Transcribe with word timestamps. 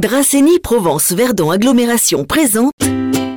Dracénie 0.00 0.60
Provence 0.60 1.10
Verdon 1.10 1.50
Agglomération 1.50 2.24
présente. 2.24 2.70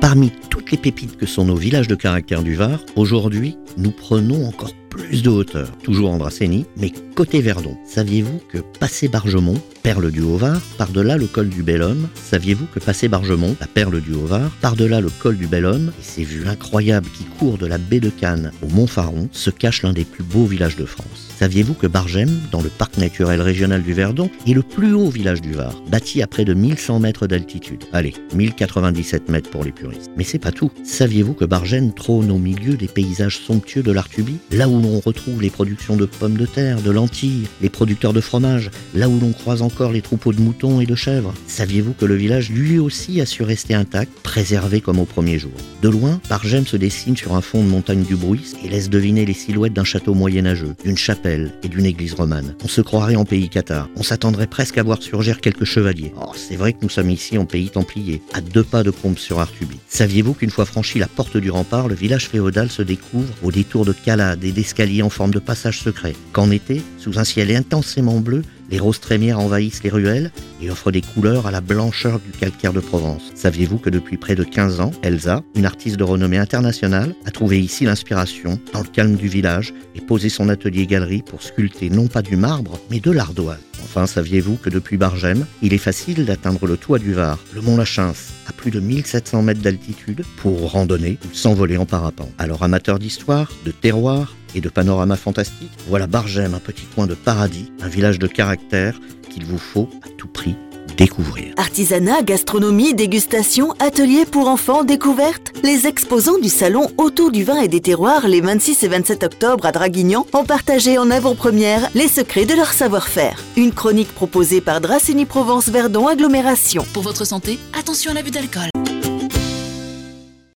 Parmi 0.00 0.30
toutes 0.48 0.70
les 0.70 0.78
pépites 0.78 1.16
que 1.16 1.26
sont 1.26 1.44
nos 1.44 1.56
villages 1.56 1.88
de 1.88 1.96
caractère 1.96 2.44
du 2.44 2.54
Var, 2.54 2.78
aujourd'hui, 2.94 3.58
nous 3.78 3.90
prenons 3.90 4.46
encore 4.46 4.70
plus 4.92 5.22
de 5.22 5.30
hauteur, 5.30 5.72
toujours 5.82 6.10
en 6.10 6.18
Dracénie, 6.18 6.66
mais 6.76 6.92
côté 7.14 7.40
Verdon. 7.40 7.76
Saviez-vous 7.86 8.40
que 8.50 8.58
passé 8.78 9.08
Bargemont, 9.08 9.58
perle 9.82 10.10
du 10.10 10.20
Haut-Var, 10.20 10.60
par-delà 10.76 11.16
le 11.16 11.26
col 11.26 11.48
du 11.48 11.62
Bel 11.62 11.82
Homme, 11.82 12.08
saviez-vous 12.14 12.66
que 12.66 12.78
passé 12.78 13.08
Bargemont, 13.08 13.56
la 13.58 13.66
perle 13.66 14.00
du 14.02 14.12
Haut-Var, 14.12 14.50
par-delà 14.60 15.00
le 15.00 15.08
col 15.08 15.36
du 15.36 15.46
Bel 15.46 15.64
Homme, 15.64 15.92
et 15.98 16.04
ces 16.04 16.24
vues 16.24 16.46
incroyables 16.46 17.08
qui 17.16 17.24
courent 17.24 17.58
de 17.58 17.66
la 17.66 17.78
baie 17.78 18.00
de 18.00 18.10
Cannes 18.10 18.52
au 18.62 18.68
Mont 18.68 18.86
Faron, 18.86 19.28
se 19.32 19.50
cache 19.50 19.82
l'un 19.82 19.94
des 19.94 20.04
plus 20.04 20.24
beaux 20.24 20.44
villages 20.44 20.76
de 20.76 20.84
France? 20.84 21.30
Saviez-vous 21.38 21.74
que 21.74 21.86
Bargem, 21.86 22.30
dans 22.50 22.62
le 22.62 22.68
parc 22.68 22.98
naturel 22.98 23.40
régional 23.40 23.82
du 23.82 23.94
Verdon, 23.94 24.30
est 24.46 24.52
le 24.52 24.62
plus 24.62 24.92
haut 24.92 25.10
village 25.10 25.40
du 25.40 25.52
Var, 25.52 25.74
bâti 25.90 26.22
à 26.22 26.26
près 26.26 26.44
de 26.44 26.54
1100 26.54 27.00
mètres 27.00 27.26
d'altitude? 27.26 27.84
Allez, 27.92 28.14
1097 28.34 29.30
mètres 29.30 29.50
pour 29.50 29.64
les 29.64 29.72
puristes. 29.72 30.10
Mais 30.16 30.24
c'est 30.24 30.38
pas 30.38 30.52
tout. 30.52 30.70
Saviez-vous 30.84 31.34
que 31.34 31.44
Bargem 31.44 31.92
trône 31.92 32.30
au 32.30 32.38
milieu 32.38 32.74
des 32.74 32.88
paysages 32.88 33.38
somptueux 33.38 33.82
de 33.82 33.90
l'Artubie, 33.90 34.38
là 34.52 34.68
où 34.68 34.81
l'on 34.82 35.00
retrouve 35.00 35.40
les 35.40 35.50
productions 35.50 35.96
de 35.96 36.06
pommes 36.06 36.36
de 36.36 36.46
terre, 36.46 36.82
de 36.82 36.90
lentilles, 36.90 37.48
les 37.60 37.68
producteurs 37.68 38.12
de 38.12 38.20
fromage, 38.20 38.70
là 38.94 39.08
où 39.08 39.18
l'on 39.18 39.32
croise 39.32 39.62
encore 39.62 39.92
les 39.92 40.02
troupeaux 40.02 40.32
de 40.32 40.40
moutons 40.40 40.80
et 40.80 40.86
de 40.86 40.94
chèvres 40.94 41.34
Saviez-vous 41.46 41.92
que 41.92 42.04
le 42.04 42.14
village 42.14 42.50
lui 42.50 42.78
aussi 42.78 43.20
a 43.20 43.26
su 43.26 43.42
rester 43.42 43.74
intact, 43.74 44.12
préservé 44.22 44.80
comme 44.80 44.98
au 44.98 45.04
premier 45.04 45.38
jour? 45.38 45.52
De 45.82 45.88
loin, 45.88 46.20
Bargem 46.28 46.66
se 46.66 46.76
dessine 46.76 47.16
sur 47.16 47.34
un 47.34 47.40
fond 47.40 47.62
de 47.62 47.68
montagne 47.68 48.04
du 48.04 48.16
Bruis 48.16 48.52
et 48.64 48.68
laisse 48.68 48.90
deviner 48.90 49.24
les 49.24 49.34
silhouettes 49.34 49.72
d'un 49.72 49.84
château 49.84 50.14
moyenâgeux, 50.14 50.74
d'une 50.84 50.96
chapelle 50.96 51.52
et 51.62 51.68
d'une 51.68 51.86
église 51.86 52.14
romane. 52.14 52.54
On 52.64 52.68
se 52.68 52.80
croirait 52.80 53.16
en 53.16 53.24
pays 53.24 53.48
cathare. 53.48 53.88
On 53.96 54.02
s'attendrait 54.02 54.46
presque 54.46 54.78
à 54.78 54.82
voir 54.82 55.02
surgir 55.02 55.40
quelques 55.40 55.64
chevaliers. 55.64 56.12
Oh, 56.20 56.32
c'est 56.34 56.56
vrai 56.56 56.72
que 56.72 56.78
nous 56.82 56.88
sommes 56.88 57.10
ici 57.10 57.38
en 57.38 57.44
pays 57.44 57.70
templier, 57.70 58.22
à 58.32 58.40
deux 58.40 58.64
pas 58.64 58.82
de 58.82 58.90
Combe 58.90 59.18
sur 59.18 59.40
Artubie. 59.40 59.78
Saviez-vous 59.88 60.34
qu'une 60.34 60.50
fois 60.50 60.64
franchi 60.64 60.98
la 60.98 61.08
porte 61.08 61.36
du 61.36 61.50
rempart, 61.50 61.88
le 61.88 61.94
village 61.94 62.28
féodal 62.28 62.70
se 62.70 62.82
découvre 62.82 63.32
au 63.42 63.50
détour 63.50 63.84
de 63.84 63.92
calades 63.92 64.44
et 64.44 64.52
d'escaliers 64.72 65.02
en 65.02 65.10
forme 65.10 65.32
de 65.32 65.38
passage 65.38 65.80
secret 65.80 66.14
Qu'en 66.32 66.50
été, 66.50 66.80
sous 66.96 67.18
un 67.18 67.24
ciel 67.24 67.54
intensément 67.54 68.20
bleu, 68.20 68.42
les 68.70 68.78
roses 68.78 69.00
trémières 69.00 69.38
envahissent 69.38 69.82
les 69.82 69.90
ruelles 69.90 70.32
et 70.62 70.70
offrent 70.70 70.90
des 70.90 71.02
couleurs 71.02 71.46
à 71.46 71.50
la 71.50 71.60
blancheur 71.60 72.18
du 72.20 72.30
calcaire 72.30 72.72
de 72.72 72.80
Provence. 72.80 73.30
Saviez-vous 73.34 73.76
que 73.76 73.90
depuis 73.90 74.16
près 74.16 74.34
de 74.34 74.44
15 74.44 74.80
ans, 74.80 74.92
Elsa, 75.02 75.42
une 75.54 75.66
artiste 75.66 75.96
de 75.96 76.04
renommée 76.04 76.38
internationale, 76.38 77.14
a 77.26 77.30
trouvé 77.30 77.60
ici 77.60 77.84
l'inspiration, 77.84 78.58
dans 78.72 78.80
le 78.80 78.88
calme 78.88 79.16
du 79.16 79.28
village, 79.28 79.74
et 79.94 80.00
posé 80.00 80.30
son 80.30 80.48
atelier-galerie 80.48 81.22
pour 81.22 81.42
sculpter 81.42 81.90
non 81.90 82.06
pas 82.06 82.22
du 82.22 82.36
marbre, 82.36 82.80
mais 82.90 83.00
de 83.00 83.10
l'ardoise? 83.10 83.58
Enfin, 83.84 84.06
saviez-vous 84.06 84.56
que 84.56 84.70
depuis 84.70 84.96
Bargem, 84.96 85.44
il 85.60 85.74
est 85.74 85.78
facile 85.78 86.24
d'atteindre 86.24 86.66
le 86.66 86.78
toit 86.78 86.98
du 86.98 87.12
Var, 87.12 87.38
le 87.54 87.60
mont 87.60 87.76
Lachins, 87.76 88.14
à 88.46 88.52
plus 88.52 88.70
de 88.70 88.80
1700 88.80 89.42
mètres 89.42 89.60
d'altitude, 89.60 90.24
pour 90.38 90.72
randonner 90.72 91.18
ou 91.26 91.34
s'envoler 91.34 91.76
en 91.76 91.84
parapente? 91.84 92.32
Alors, 92.38 92.62
amateurs 92.62 92.98
d'histoire, 92.98 93.52
de 93.66 93.70
terroir, 93.70 94.34
et 94.54 94.60
de 94.60 94.68
panorama 94.68 95.16
fantastique, 95.16 95.70
voilà 95.88 96.06
Bargem, 96.06 96.54
un 96.54 96.58
petit 96.58 96.86
coin 96.94 97.06
de 97.06 97.14
paradis, 97.14 97.72
un 97.80 97.88
village 97.88 98.18
de 98.18 98.26
caractère 98.26 98.98
qu'il 99.30 99.44
vous 99.44 99.58
faut 99.58 99.88
à 100.04 100.08
tout 100.16 100.28
prix 100.28 100.56
découvrir. 100.96 101.54
Artisanat, 101.56 102.22
gastronomie, 102.22 102.94
dégustation, 102.94 103.72
ateliers 103.78 104.26
pour 104.26 104.48
enfants, 104.48 104.84
découvertes. 104.84 105.52
Les 105.62 105.86
exposants 105.86 106.38
du 106.38 106.48
salon 106.48 106.90
autour 106.98 107.30
du 107.30 107.44
vin 107.44 107.60
et 107.60 107.68
des 107.68 107.80
terroirs 107.80 108.28
les 108.28 108.40
26 108.40 108.82
et 108.82 108.88
27 108.88 109.24
octobre 109.24 109.66
à 109.66 109.72
Draguignan 109.72 110.26
ont 110.32 110.44
partagé 110.44 110.98
en 110.98 111.10
avant-première 111.10 111.88
les 111.94 112.08
secrets 112.08 112.46
de 112.46 112.54
leur 112.54 112.72
savoir-faire. 112.72 113.38
Une 113.56 113.72
chronique 113.72 114.12
proposée 114.14 114.60
par 114.60 114.80
Dracénie 114.80 115.26
Provence 115.26 115.68
Verdon 115.68 116.08
Agglomération. 116.08 116.84
Pour 116.92 117.02
votre 117.02 117.24
santé, 117.24 117.58
attention 117.78 118.10
à 118.10 118.14
l'abus 118.14 118.30
d'alcool. 118.30 118.71